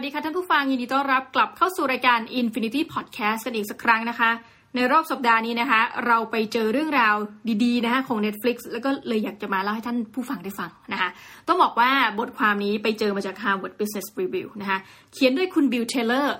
[0.00, 4.30] สวัสดีค่ะท่านผู้ฟังยินดีต้อนรับกลับเข้าสู่รายการ Infinity Podcast กันอีกสักครั้งนะคะ
[4.74, 7.16] ในรอบสัปดาห์นี้นะคะ เราไปเจอเรื่องราว
[7.64, 11.08] ดีๆนะคะของ Netflix แล้วก็เลยอยากจะมาเล่าให้ท่านผู้ฟังได้ฟังนะคะ
[11.48, 14.78] ต้องบอกว่าบทความนี้ไปเจอมาจาก Harvard Business Review นะคะ
[15.12, 16.36] เขียนด้วยคุณบิลเทเลอร์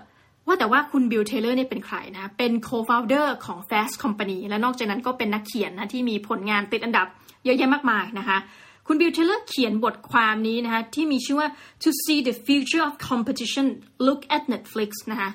[0.47, 7.07] ว่าแต่ว่าคุณบิลเทเลอร์เนี่ยเป็นใครนะ เป็น co-founder ของ Fast Company และนอกจากนั้นก็เป็นนักเขียนนะที่มีผลงานติดอันดับ
[7.45, 8.39] เยอะแยะมากมายนะคะ
[8.93, 11.49] คุณบิลเทเลอร์เขียนบทความนี้นะคะที่มีชื่อว่า
[11.83, 13.67] to see the future of competition
[14.07, 15.31] look at Netflix นะคะ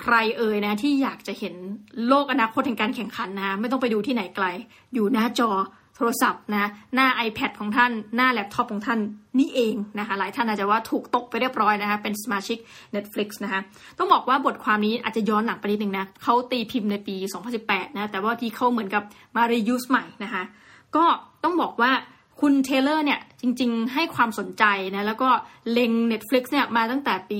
[0.00, 1.54] ใครเอ่ยนะที่อยากจะเห็น
[2.08, 4.46] โลกอนาคตแห่งการแข่งขันนะไม่ต้องไปดูที่ไหนไกล
[4.94, 5.50] อยู่หน้าจอ
[5.96, 9.00] โทรศัพท์นะหน้า iPad ของท่าน หน้าแล็ปท็อปของท่าน
[9.38, 12.58] นี่เองนะคะหลายท่านอาจจะว่าถูกตกไปเรียบร้อยนะคะเป็นสมาชิก
[12.94, 13.60] Netflix นะคะ
[13.98, 17.14] ต้องบอกว่าบทความนี้อาจจะย้อนหลังไปนิดนึงนะเขาตีพิมพ์ในปี
[17.56, 19.02] 2018 นะแต่ว่าที่เขาเหมือนกับ
[19.36, 20.42] มา reuse ใหม่นะคะ
[20.96, 21.04] ก็
[21.44, 21.92] ต้องบอกว่า
[22.40, 24.64] คุณเทเลอร์เนี่ยจริงๆ ให้ความสนใจ
[24.96, 25.30] นะแล้วก็
[25.72, 27.38] เล็ง Netflix เนี่ยมาตั้งแต่ปี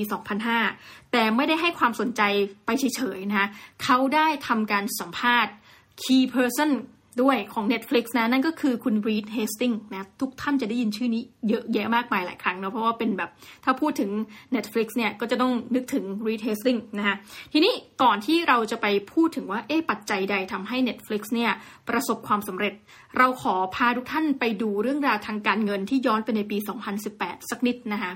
[0.55, 2.23] 2005 แต่ไม่ได้ให้ความสนใจ
[2.65, 3.49] ไปเฉยๆนะ
[3.83, 5.53] เขาได้ทำการสัมภาษณ์
[6.03, 6.71] key person
[7.23, 13.31] ด้วยของ Netflix นะนั่นก็คือคุณ Reed Hastings นะทุกท่านจะได้ยินชื่อนี้เยอะแยะมากมายหลายครั้งเนาะเพราะว่าเป็นแบบ
[13.65, 14.11] ถ้าพูดถึง
[14.55, 17.17] Netflix เนี่ยก็จะต้องนึกถึง Reed Hastings นะคะ
[17.53, 17.73] ทีนี้
[18.03, 21.51] ก่อนที่เราจะไปพูดถึงว่าเอ๊ปัจจัยใดทำให้ Netflix เนี่ย
[21.89, 22.75] ประสบความสำเร็จ
[23.17, 26.59] เราขอพาทุกท่านไปดูเรื่องราวทางการเงินที่ย้อนไปในปี
[27.05, 28.13] 2018 สักนิดนะคะ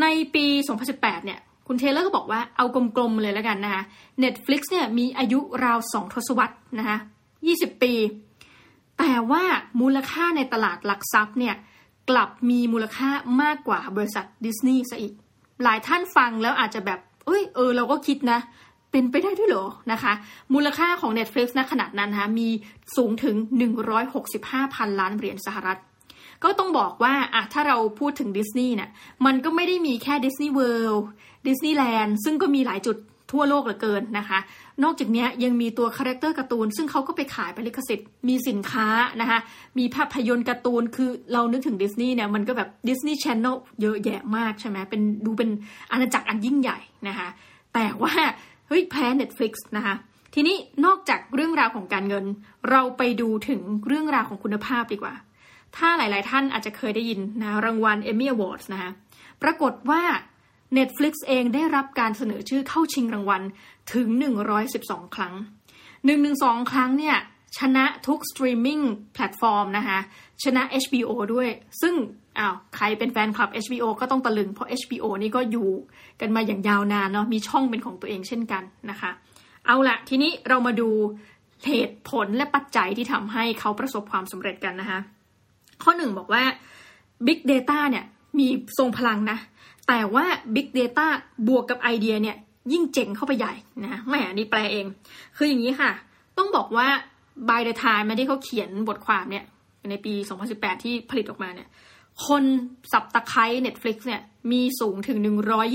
[0.00, 0.46] ในปี
[0.86, 3.82] 2018 เนี่ยคุณเทเลอร์ก็บอกว่าเอากลมๆเลยแล้วกันนะคะ
[4.24, 6.98] Netflix เนี่ยมีอายุราวสองทศวรรษนะคะ
[7.52, 7.94] 20 ปี
[8.98, 9.44] แต่ว่า
[9.80, 11.54] มูลค่าในตลาดหลักทรัพย์เนี่ย
[12.10, 13.10] กลับมีมูลค่า
[13.42, 15.14] มากกว่าบริษัทดิสนีย์ซะอีก
[15.62, 18.40] หลายท่านฟังแล้วอาจจะแบบ เอ้ยเออเราก็คิดนะ
[18.90, 20.12] เป็นไปได้ด้วยเหรอนะคะ
[20.54, 22.48] มูลค่าของ Netflix ณขนาดนั้นนะคะมี
[22.96, 23.36] สูงถึง
[24.04, 25.78] 165พันล้านเหรียญสหรัฐ
[26.44, 28.90] ก็ต้องบอกว่าอะถ้าเราพูดถึงดิสนีย์เนี่ย
[29.26, 31.06] มันก็ไม่ได้มีแค่ดิสนีย์เวิลด์
[31.48, 32.96] ดิสนีย์แลนด์ซึ่งก็มีหลายจุด
[33.34, 34.38] ทั่วโลกเหลือเกินนะคะ
[34.84, 38.86] นอกจากนี้ยังมีตัว character การ์ตูน ซึ่งเขาก็ไปขายไปลิขสิทธิ์มีสินค้า
[39.20, 39.38] นะคะ
[39.78, 45.50] มีภาพยนตร์การ์ตูนคือเรานึกถึงดิสนีย์เนี่ยมันก็แบบดิสนีย์ช n นลเยอะแยะมากใช่ไหมเป็นดูเป็น
[45.92, 46.78] อาณาจักรอันยิ่งใหญ่
[47.08, 47.28] นะคะ
[47.74, 48.14] แต่ว่า
[48.68, 49.94] เฮ้ยแพ้ Netflix นะคะ
[50.34, 52.24] ทีนี้นอกจากเรื่องราวของการเงิน
[52.70, 55.14] เราไปดูถึงเรื่องราวของคุณภาพดีกว่า
[55.76, 58.90] ถ้าหลาย ๆ ท่านอาจจะเคยได้ยินนะรางวัล Emmy Awards นะคะ
[59.42, 60.02] ปรากฏว่า
[60.78, 63.42] Netflix เองได้รับการเสนอชื่อเข้าชิงรางวัล
[63.94, 64.08] ถึง
[64.62, 65.34] 112 ครั้ง
[66.02, 67.16] 112 ครั้งเนี่ย
[67.58, 68.80] ชนะทุก streaming
[69.14, 69.98] platform นะคะ
[70.44, 71.48] ชนะ HBO ด้วย
[71.82, 71.94] ซึ่ง
[72.38, 75.68] อ้าวใครเป็นแฟนคลับ HBO ก็ต้องตะลึง เพราะ HBO นี่ก็อยู่
[76.20, 79.10] กันมาอย่างยาวนานเนาะมีช่องเป็นของตัวเองเช่นกันนะคะ
[79.66, 80.88] เอาละทีนี้เรามาดู
[81.66, 84.98] เหตุผลและปัจจัยที่ทำให้เขาประสบความสำเร็จกันนะคะ
[85.82, 86.42] ข้อหนึ่งบอกว่า
[87.26, 88.04] Big Data เนี่ย
[88.38, 88.46] มี
[88.78, 89.38] ทรงพลังนะ
[89.88, 91.06] แต่ว่า Big Data
[91.48, 92.36] บวกกับไอเดียเนี่ย
[92.72, 94.86] ยิ่งเจ๋งเข้าไปใหญ่นะแหมนี่แปลเอง
[95.36, 95.90] คืออย่างนี้ค่ะ
[96.38, 96.88] ต้องบอกว่า
[97.48, 99.44] by the time ที่เขาเขียนบทความเนี่ย
[99.90, 100.14] ในปี
[100.48, 101.68] 2018 ที่ผลิตออกมาเนี่ย
[102.28, 102.44] คน
[102.92, 105.18] สับตะไคร้ Netflix เนี่ยมีสูงถึง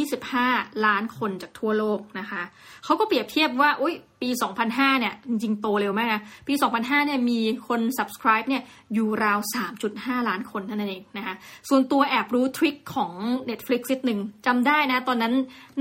[0.09, 2.41] 125 ล้านคนจากทั่วโลกนะคะ
[2.83, 4.29] เขาก็เปรียบเทียบว่าอุ้ยปี
[4.65, 8.63] 2005 เนี่ย จริงๆ โตเร็วมากนะ ปี 2005 เนี่ย มีคน subscribe เนี่ย
[8.93, 9.39] อยู่ราว
[9.83, 11.35] 3.5 ล้านคนเท่านั้นเองนะคะ
[11.69, 13.13] ส่วนตัวแอบรู้ทริคของ
[13.49, 15.33] Netflix นิดหนึ่งจำได้นะ ตอนนั้น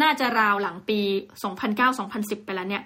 [0.03, 1.01] น่าจะราวหลังปี
[1.73, 2.83] 2009-2010 ไปแล้วเนี่ย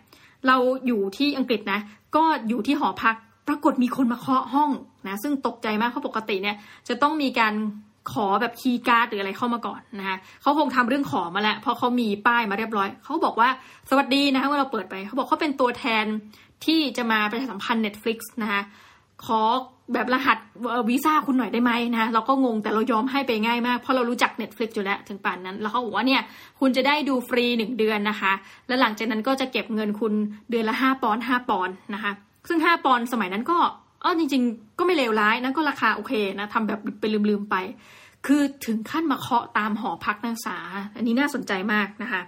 [0.46, 0.56] เรา
[0.86, 1.80] อยู่ที่อังกฤษนะ
[2.16, 3.16] ก็อยู่ที่หอพัก
[3.48, 4.70] ปรากฏมีคนมาเคาะห้อง
[5.06, 6.56] นะซึ่งตกใจมากเพราะปกติเนี่ย
[6.88, 7.54] จะต้องมีการ
[8.12, 13.48] ขอแบบคีย์การ์ดหรืออะไรเข้ามาก่อนนะคะเขาคงทำเรื่องขอมาแล้วเพราะเขามีป้ายมาเรียบร้อย เขาบอกว่า
[13.90, 16.04] สวัสดีนะคะเมื่อเราเปิดไป เขาบอกเขาเป็นตัวแทน
[16.64, 18.62] ที่จะมาประชาสัมพันธ์ Netflix นะคะ
[19.26, 19.40] ขอ
[19.94, 20.38] แบบรหัส
[20.88, 26.22] วีซ่าคุณหน่อยได้ไหมนะเราก็งงแต่เรายอมให้ไปง่ายมากเพราะเรารู้จัก Netflix อยู่แล้วถึงป่านนั้น แล้วเขาบอกว่าเนี่ย
[26.60, 28.32] คุณจะได้ดูฟรีหนึ่งเดือนนะคะ
[28.66, 30.12] แล้วหลังจากนั้นก็จะเก็บเงินคุณ
[30.50, 32.12] เดือนละห้าปอนด์ห้าปอนด์นะคะ
[32.48, 33.58] ซึ่งห้าปอนด์สมัยนั้นก็
[34.02, 37.56] อ๋อจริง ๆ ก็ไม่เลวร้ายนะก็ราคาโอเคนะทำแบบไปลืมๆไป
[38.26, 40.58] คือถึงขั้นมาเคาะตามหอพักนักศึกษา
[40.96, 42.20] อันนี้น่าสนใจมากนะคะ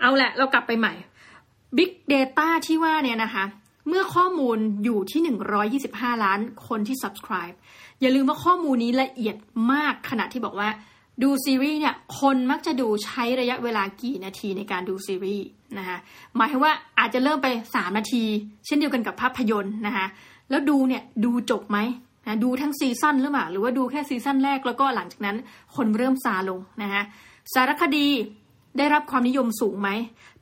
[0.00, 0.94] เอาแหละเรากลับไปใหม่
[1.76, 3.44] Big Data ที่ว่าเนี่ยนะคะ
[3.88, 5.20] เมื่อข้อมูลอยู่ที่
[5.78, 7.56] 125 ล้านคนที่ subscribe
[8.00, 9.36] อย่าลืมว่าข้อมูลนี้ละเอียด
[9.72, 10.68] มากขนาดที่บอกว่า
[11.22, 15.46] ดูซีรีส์เนี่ยคนมักจะดูใช้ระยะเวลากี่นาทีในการดูซีรีส์
[15.78, 15.98] นะคะ
[16.36, 18.24] หมายถึงว่าอาจจะเริ่มไป 3 นาที
[18.66, 20.06] เช่นเดียวกันกับภาพยนตร์นะคะ
[20.52, 21.78] แล้วดูเนี่ยดูจบไหม
[22.26, 25.36] นะดูทั้งซีซั่นหรือเปล่าหรือว่าดูแค่ซีซั่นแรกแล้วก็หลังจากนั้น
[25.76, 27.02] คนเริ่มซาลงนะคะ
[27.54, 28.06] สารคดี
[28.78, 29.90] ได้รับความนิยมสูงไหม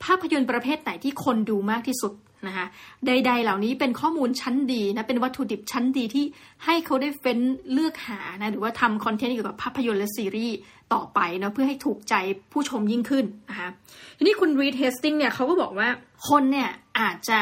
[0.05, 2.13] ภาพยนตร์ประเภทไหนที่คนดูมากที่สุด
[2.47, 2.67] นะคะ
[3.07, 6.25] ใดๆเหล่านี้เป็นข้อมูลชั้นดีนะเป็นวัตถุดิบชั้นดีที่
[6.65, 7.39] ให้เขาได้เฟ้น
[7.73, 10.57] เลือกหานะหรือว่าทำคอนเทนต์เกี่ยวกับภาพยนตร์และซีรีส์
[10.93, 12.15] ต่อไปนะเพื่อให้ถูกใจ
[12.53, 13.69] ผู้ชมยิ่งขึ้นนะคะ
[14.17, 15.89] ทีนี้คุณรีดเฮสติงเนี่ยเขาก็บอกว่า
[16.29, 16.69] คนเนี่ย
[16.99, 17.41] อาจจะ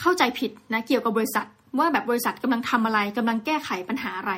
[0.00, 1.46] เข้าใจผิดนะเกี่ยวกับบริษัท
[1.78, 4.32] ว่าแบบบริษัทกำลังทำอะไรกำลังแก้ไขปัญหาอะไร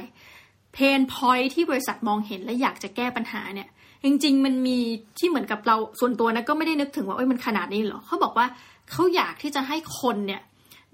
[0.72, 3.68] เพนพอยที่บริษัทมองเห็นและอยากจะแก้ปัญหาเนี่ย
[4.04, 4.78] จริงๆ มันมี
[5.18, 8.46] ที่เหมือนกับเราส่วนตัวนะก็ไม่ได้นึกถึงว่าเอ้ยมันขนาดนี้หรอเขาบอกว่า
[8.90, 10.40] เขาอยากที่จะให้คนเนี่ย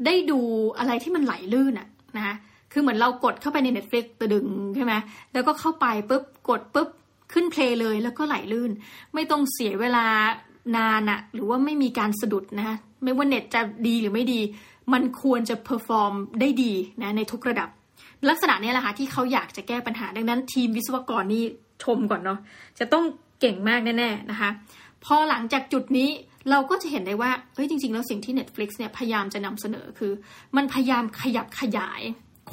[0.07, 0.41] ได้ดู
[0.79, 2.35] อะไรที่มันไหลลื่นอะนะคะ
[2.73, 4.93] คือเหมือนเรากดเข้าไปใน Netflix ตะดึงใช่ไหม
[5.33, 6.89] แล้วก็เข้าไปปุ๊บกดปุ๊บ
[7.33, 8.71] ขึ้น play เลยแล้วก็ไหลลื่น
[9.15, 10.07] ไม่ต้องเสียเวลา
[10.77, 14.41] นานอะหรือว่าไม่มีการสะดุดนะไม่ว่าเน็ตจะดีหรือไม่ดี
[14.93, 16.73] มันควรจะ perform ได้ดี
[17.03, 17.69] นะในทุกระดับ
[18.29, 21.43] ลักษณะนี้แหละค่ะที่เขาอยากจะแก้ปัญหาดังนั้น ทีมวิศวกรนี่
[21.85, 22.39] ชมก่อนเนาะ
[22.79, 23.05] จะต้อง
[23.41, 24.51] เก่งมากแน่ๆนะคะ
[25.05, 26.11] พอหลังจากจุดนี้
[26.51, 30.13] เราก็จะเห็นได้ว่าเฮ้ยจริง ๆ แล้วสิ่งที่ Netflix เนี่ยพยายามจะนำเสนอคือ
[30.57, 32.03] มันพยายามขยับขยาย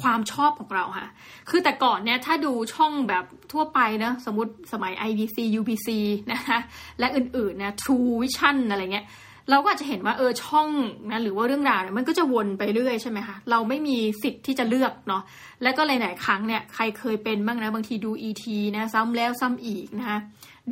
[0.02, 1.08] ความชอบของเราค่ะ
[1.48, 5.88] คือแต่ก่อนเนี่ยถ้าดูช่องแบบทั่วไปนะสมมติสมัย IBC UBC
[6.32, 6.58] นะคะ
[6.98, 9.06] และอื่นๆนะ True Vision อะไรเงี้ย
[9.50, 10.68] เราก็อาจจะเห็นว่าเออช่อง
[11.10, 15.22] นะหรือว่าเรื่องราวเนี่ยมันก็จะวนไปเรื่อยใช่ไหมคะเราไม่มีสิทธิ์ที่จะเลือกเนาะ
[15.62, 18.44] และก็หลายๆครั้งเนี่ยใครเคยเป็นบ้างนะบางทีดู ET
[18.76, 20.18] นะซ้ำแล้วซ้ำอีกนะคะ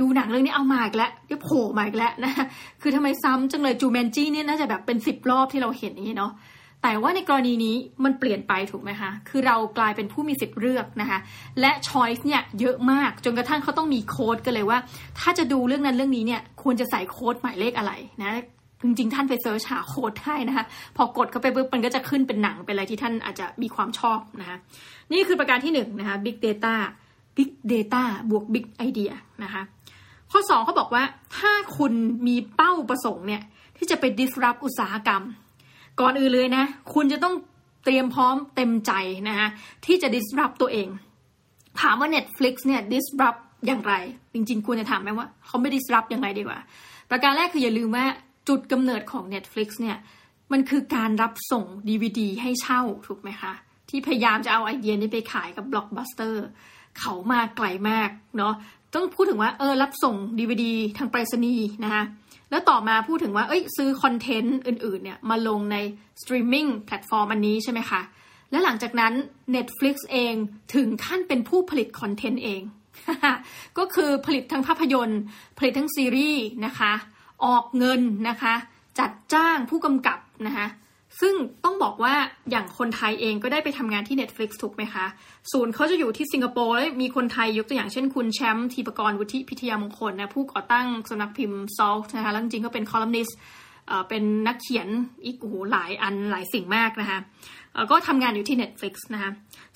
[0.00, 2.32] ดูหนังเรื่องนี้เอามาอีกแล้วเดี๋ยวโผล่มาอีกแล้วนะ
[2.82, 6.32] คือทำไมซ้ำจังเลย Jumanji เนี่ยน่าจะแบบเป็นสิบรอบที่เราเห็นนี้เนาะ
[6.84, 11.18] แต่ว่าในกรณีนี้มันเปลี่ยนไปถูกไหมคะ คือเรากลายเป็นผู้มีสิทธิ์เลือกนะคะ
[11.60, 14.78] และ choice เนี่ยเยอะมากจนกระทั่งเขาต้องมีโค้ดกันเลยว่า
[15.20, 17.92] ถ้าจะดูเรื่องนั้นเรื่องนี้เนี่ยควรจะใส่โค้ดหมายเลขอะไร
[18.22, 18.32] นะ
[18.82, 20.64] จริงๆ ท่านไป search หาโค้ดได้นะคะ
[20.96, 24.56] พอกดเข้าไปปุ๊บมันก็จะขึ้นเป็นหนังเป็นอะไรที่ท่านอาจจะมีความชอบนะคะ
[25.12, 26.74] นี่คือประการที่หนึ่งนะคะ Big Data
[27.36, 29.12] Big Data บวก Big Idea
[29.44, 29.62] นะคะ
[30.32, 31.02] ข้อ2เขาบอกว่า
[31.38, 31.92] ถ้าคุณ
[32.26, 33.42] มีเป้าประสงค์เนี่ย
[33.76, 35.22] ที่จะไป disrupt อุตสาหกรรม
[36.00, 37.34] ก่อนอื่นเลยนะ คุณจะต้อง
[37.84, 38.92] เตรียมพร้อมเต็มใจ
[39.28, 39.48] นะคะ
[39.86, 40.88] ที่จะ disrupt ตัวเอง
[41.80, 43.94] ถามว่า Netflix เนี่ย disrupt อย่างไร
[44.34, 46.58] จริงๆควรจะถามไหมว่าเขาไม่ disrupt อย่างไรดีกว่า
[47.10, 48.06] ประการแรกคืออย่าลืมว่า
[48.48, 49.98] จุดกำเนิดของ Netflix เนี่ย
[50.52, 53.52] มันคือการรับส่ง DVD ให้เช่าถูกไหมคะ
[53.88, 56.34] ที่พยายามจะเอาไอเดียนี้ไปขายกับ Blockbuster
[56.98, 58.54] เขามาไกลมากเนาะ
[58.94, 60.64] ต้องพูดถึงว่าเออรับส่ง DVD
[60.98, 62.04] ทางไปรษณีย์นะคะ
[62.50, 65.76] แล้วต่อมาพูดถึงว่าเอ้ยซื้อ content อื่นๆเนี่ยมาลงใน
[66.22, 68.00] streaming platform อันนี้ใช่ไหมคะ
[68.50, 69.12] และหลังจากนั้น
[69.54, 70.34] Netflix เอง
[70.74, 72.62] ถึงขั้นเป็นผู้ผลิต content เอง
[73.78, 75.20] ก็คือผลิตทั้งภาพยนตร์
[75.58, 76.92] ผลิตทั้งซีรีส์นะคะ
[77.44, 78.54] ออกเงินนะคะ
[78.98, 80.66] จัดจ้างผู้กำกับนะคะ
[81.20, 81.34] ซึ่ง
[81.64, 82.14] ต้องบอกว่า
[82.50, 85.06] อย่างคนไทยเองก็ได้ไปทำงานที่ Netflix ถูกไหมคะ
[85.52, 93.36] ศูนย์เขาจะอยู่ที่สิงคโปร์และมีคนไทยยกตัวอย่างเช่นคุณแชมป์ทีปกรวุฒิพิทยามงคลนะผู้ก่อตั้งสำนักพิมพ์ Salt นะคะแล้วจริงๆก็เป็นคอลัมนิสต์
[94.08, 94.88] เป็นนักเขียน
[95.24, 97.18] อีกโอ้โหหลายอันหลายสิ่งมากนะคะ
[97.90, 99.30] ก็ทำงานอยู่ที่ Netflix นะคะ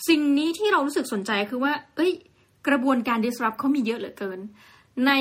[0.08, 2.12] สิ่งนี้ที่เรารู้สึกสนใจคือว่า เอ้ย
[2.69, 4.40] กระบวนการ disrupt เขามีเยอะเหลือเกิน
[5.06, 5.12] ใน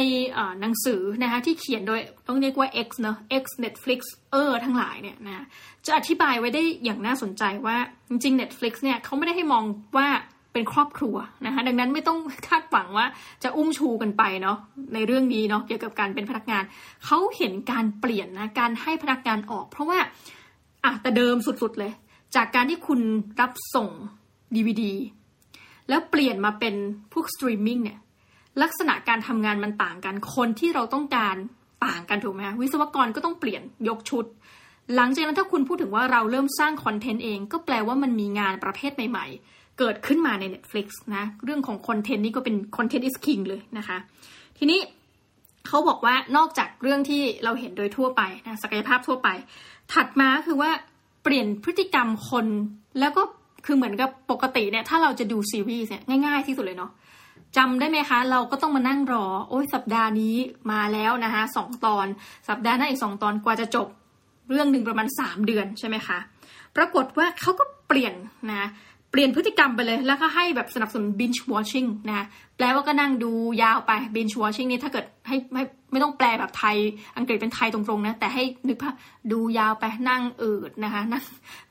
[0.61, 3.99] หนังสือนะคะที่เขียนโดยต้องเรียกว่า X เนาะ X Netflix
[4.31, 5.45] เออทั้งหลายเนี่ยนะ
[5.85, 7.77] จะอธิบายไว้ได้อย่างน่าสนใจว่า
[8.09, 9.63] จริง ๆ Netflix เนี่ยเขาไม่ได้ให้มอง
[9.97, 10.07] ว่า
[10.53, 11.15] เป็นครอบครัว
[11.45, 13.05] นะคะดังนั้นไม่ต้องคาดหวังว่า
[13.43, 14.57] จะอุ้มชูกันไปเนาะ
[14.93, 16.63] ในเรื่องนี้เนาะเกี่ยวกับการเป็นพนักงาน
[17.05, 19.99] เขาเห็นการเปลี่ยนนะการให้พนักงานออก เพราะว่า
[20.83, 21.91] อะแต่เดิมสุดๆเลย
[22.35, 22.99] จากการที่คุณ
[23.41, 23.89] รับส่ง
[24.55, 24.83] DVD
[25.89, 26.75] แล้วเปลี่ยนมาเป็น
[27.13, 27.99] พวกสตรีมมิ่งเนี่ย
[28.61, 31.35] ลักษณะการทำงานมันต่างกัน คนที่เราต้องการ
[31.85, 34.25] ต่างกันถูกไหมวิศวกรก็ต้องเปลี่ยนยกชุด
[34.95, 43.97] หลังจากนั้นถ้าคุณพูดถึงว่าเราเริ่มสร้าง content เอง ก็แปลว่ามันมีงานประเภทใหม่ๆ เกิดขึ้นมาใน Netflix นะเรื่องของคอนเทนต์นี่ก็เป็นคอนเทนต์ is king เลยนะคะ
[44.57, 44.79] ทีนี้
[45.67, 49.29] เขาบอกว่านอกจากเรื่องที่เราเห็นโดยทั่วไปนะศักยภาพทั่วไป
[49.93, 50.71] ถัดมาคือว่า
[51.23, 52.47] เปลี่ยนพฤติกรรมคน
[52.99, 53.23] แล้วก็
[53.65, 56.91] คือเหมือนกับปกติเนี่ยถ้าเราจะดูซีรีส์เนี่ยง่าย ๆ ที่สุดเลยเนาะ
[57.57, 60.35] จำได้ไหมคะ เราก็ต้องมานั่งรอ โอ้ยสัปดาห์นี้
[60.71, 62.07] มาแล้วนะคะสองตอน
[62.49, 63.87] สัปดาห์หน้าอีกสองตอนกว่าจะจบ
[64.51, 66.17] เรื่องหนึ่งประมาณสามเดือนใช่ไหมคะ
[66.75, 68.13] ปรากฏว่าเขาก็เปลี่ยน
[68.51, 68.69] นะ
[69.13, 72.25] เปลี่ยนพฤติกรรมไปเลย แล้วก็ให้แบบสนับสนุน binge watching นะ
[72.57, 73.31] แปลว่าก็นั่งดู
[73.63, 76.77] ยาวไป binge watching นี่ถ้าเกิดให้ไม่ไม่ต้องแปลแบบไทย
[77.17, 78.93] อังกฤษเป็นไทยตรงๆนะ แต่ให้นึกภาพ
[79.31, 81.23] ดูยาวไปนั่งเอืดนะคะนั่ง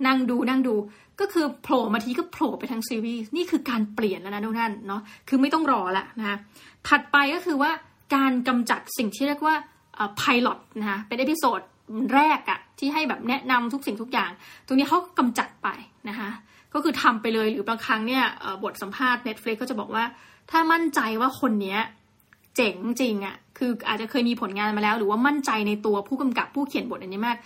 [0.06, 0.74] นั่งดูนั่งดู
[1.20, 6.36] ก็คือโผล่มาทีก็โผล่ไปทั้งซีรีส์นี่คือการเปลี่ยนแล้วนะทุกท่านเนาะคือไม่ต้องรอละนะคะ
[6.88, 7.70] ถัดไปก็คือว่า
[8.14, 9.54] การกำจัดสิ่งที่เรียกว่า
[10.20, 11.60] pilot นะคะเป็น episode
[12.14, 14.30] แรกอะที่ให้แบบแนะนำทุกสิ่งทุกอย่าง
[14.66, 15.68] ตรงนี้เขากำจัดไป
[16.08, 16.30] นะคะ
[16.74, 18.24] ก็คือทำไปเลยหรือบางครั้งเนี่ย
[18.62, 20.04] บทสัมภาษณ์ Netflix ก็จะบอกว่า
[20.50, 21.78] ถ้ามั่นใจว่าคนนี้
[22.56, 27.36] เจ๋งจริงอะ่ะคืออาจจะเคยมีผลงานมาแล้ว หรือว่ามั่นใจในตัวผู้กำกับผู้เขียนบทอันนี้มาก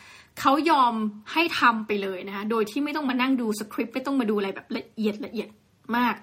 [0.40, 0.94] เขายอม
[1.32, 5.48] ให้ทำไปเลยนะคะโดยที่ไม่ต้องมานั่งดูสคริปต์ไม่ต้องมาดูอะไรแบบละเอียดละเอียด
[5.96, 6.14] มาก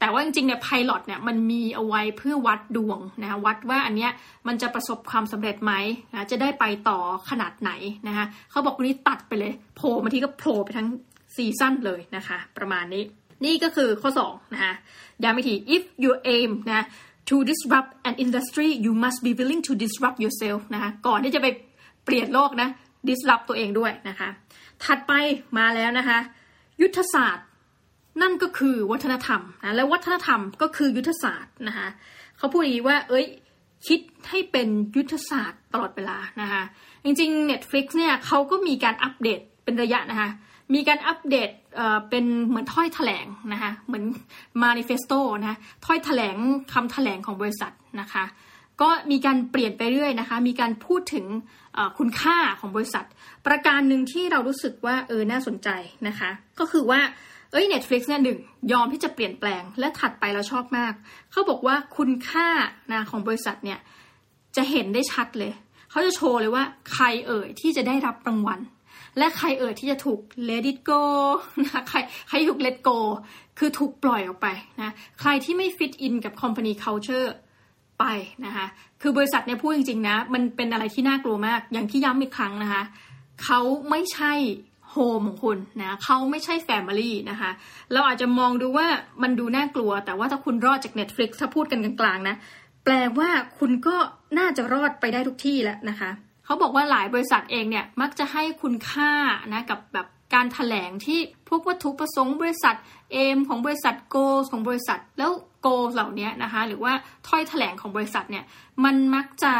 [0.00, 4.10] แต่ว่าจริงๆเนี่ยไพลอตเนี่ยมันมีเอาไว้เพื่อวัดดวงนะวัดว่าอันเนี้ย
[4.46, 5.72] มันจะประสบความสำเร็จไหม
[6.12, 6.98] นะจะได้ไปต่อ
[7.30, 7.70] ขนาดไหน
[8.08, 10.88] นะคะเขาบอกวันนี้ตัดไปเลยโผล่มาที่ก็โผล่ไปทั้ง
[11.34, 13.04] ซีซั่นเลยนะคะ ประมาณนี้
[13.44, 14.72] นี่ก็คือข้อ2นะคะ
[15.22, 16.86] ย้ำอีกที if you aim นะ
[17.28, 21.46] to disrupt an industry you must be willing to disrupt yourself นะคะก่อนที่จะไป
[22.04, 22.68] เปลี่ยนโลกนะ
[23.08, 24.28] disrupt ตัวเองด้วยนะคะ
[24.84, 25.12] ถัดไป
[25.58, 26.18] มาแล้วนะคะ
[26.82, 27.46] ยุทธศาสตร์
[28.22, 31.88] นั่นก็คือวัฒนธรรมนะและวัฒนธรรมก็คือยุทธศาสตร์นะคะ
[32.36, 33.26] เขาพูดอย่างนี้ว่า เอ้ย
[33.88, 34.00] คิด
[34.30, 36.62] ให้เป็นยุทธศาสตร์ตลอดเวลานะคะ
[37.04, 40.30] จริงๆ Netflix เนี่ยเขาก็มีการอัปเดตเป็นระยะนะคะ
[40.74, 44.04] มีการอัปเดตเอ่อเป็นเหมือนถ้อยแถลงนะคะเหมือน
[44.64, 46.36] manifesto นะคะถ้อยแถลง
[46.72, 48.24] คำแถลงของบริษัทนะคะ
[48.80, 51.26] ก็มีการเปลี่ยนไปเรื่อยนะคะ มีการพูดถึง
[51.98, 53.04] คุณค่าของบริษัท
[53.46, 55.68] ประการหนึ่งที่เรารู้สึกว่าเออน่าสนใจ
[56.08, 57.00] นะคะ ก็คือว่า
[57.52, 58.38] เอ้ย Netflix เนี่ยหนึ่ง
[58.72, 60.92] ยอมที่จะเปลี่ยนแปลงและถัดไปเราชอบมาก
[61.30, 62.48] เขาบอกว่าคุณค่า
[62.92, 63.78] นะของบริษัทเนี่ย
[64.56, 65.52] จะเห็นได้ชัดเลย
[65.90, 68.60] เขาจะโชว์เลยว่าใครเอ่ยที่จะได้รับรางวัล
[69.18, 71.02] และใครเอ่ยที่จะถูก let it go
[71.64, 72.98] นะใครใครถูก let go
[73.58, 74.48] คือถูกปล่อยออกไป
[74.80, 77.28] นะใครที่ไม่ fit in กับ company culture
[78.00, 78.04] ไป
[78.46, 78.66] นะคะ
[79.02, 82.82] คือบริษัทเนี่ยพูดจริงๆนะ มันเป็นอะไรที่น่ากลัวมาก อย่างที่ย้ำอีกครั้งนะคะ
[83.44, 84.32] เขาไม่ใช่
[84.92, 87.50] โฮมของคุณนะเขาไม่ใช่แฟมิลี่นะคะ
[87.92, 88.86] เราอาจจะมองดูว่า
[89.22, 92.36] มันดูน่ากลัว แต่ว่าถ้าคุณรอดจาก Netflix ถ้าพูดกันกลางๆนะ
[92.84, 93.96] แปลว่าคุณก็
[94.38, 96.10] น่าจะรอดไปได้ทุกที่แล้วนะคะ
[96.44, 99.10] เขาบอกว่าหลายบริษัทเองเนี่ยมักจะให้คุณค่า
[99.52, 101.18] นะกับแบบการถแถลงที่
[101.48, 102.76] พวกวัตถุประสงค์บริษัท
[103.12, 104.16] เอมของบริษัทโก
[104.50, 105.30] ของบริษัทแล้ว
[105.62, 106.92] โกเหล่านี้นะคะหรือว่า
[107.28, 108.44] ถ้อยถแถลงของบริษัทเนี่ย
[108.84, 109.54] มันมักจะ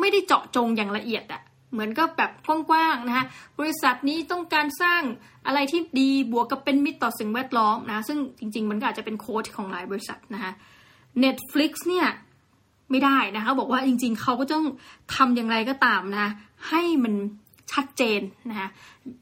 [0.00, 1.42] ไม่ได้เจาะจงอย่างละเอียดอะ
[1.72, 2.30] เหมือนก็แบบ
[2.68, 3.24] กว้างๆนะคะ
[3.58, 5.02] บริษัทนี้ต้องการสร้าง
[5.46, 10.52] อะไรที่ดีบวกกับเป็นมิตรต่อสิ่งแวดล้อมนะซึ่งจริง ๆ มันก็อาจจะเป็นโค้ดของหลายบริษัทนะคะ
[11.24, 12.06] Netflix เนี่ย
[12.90, 14.66] ไม่ได้นะคะบอกว่าจริง ๆเขาก็ต้อง
[15.14, 16.30] ทำอย่างไรก็ตามนะ
[16.68, 17.14] ให้มัน
[17.72, 18.68] ชัดเจนนะคะ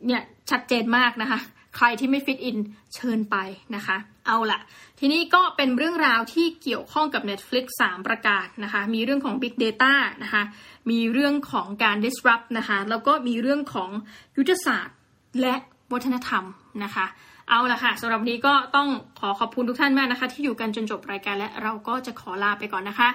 [0.06, 1.38] เนี่ยชัดเจนมากนะคะ
[1.76, 2.56] ใครที่ไม่ฟิตอิน
[2.94, 3.36] เชิญไป
[3.76, 3.96] นะคะ
[4.30, 4.60] เอาละ
[5.00, 9.94] ทีนี้ก็เป็นเรื่องราวที่เกี่ยวข้องกับ Netflix 3 ประการนะคะ มีเรื่องของ Big Data
[10.24, 10.42] นะคะ
[10.90, 13.90] มีเรื่องของการ disrupt นะคะ แล้วก็มีเรื่องของ
[14.36, 14.96] ยุทธศาสตร์
[15.40, 15.54] และ
[15.92, 16.44] วัฒนธรรม
[16.84, 17.06] นะคะ
[17.48, 18.88] เอาละค่ะสำหรับนี้ก็ต้อง
[19.20, 23.08] ขอขอบคุณทุกท่านมากนะคะ ที่อยู่กันจนจบรายการและเราก็จะขอลาไปก่อนนะคะ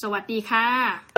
[0.00, 1.11] สวัสดีค่ะ